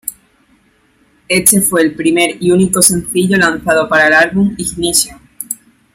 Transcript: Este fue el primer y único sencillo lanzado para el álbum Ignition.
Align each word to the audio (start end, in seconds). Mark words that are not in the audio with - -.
Este 1.27 1.61
fue 1.61 1.83
el 1.83 1.93
primer 1.93 2.37
y 2.41 2.49
único 2.49 2.81
sencillo 2.81 3.37
lanzado 3.37 3.87
para 3.87 4.07
el 4.07 4.13
álbum 4.13 4.55
Ignition. 4.57 5.19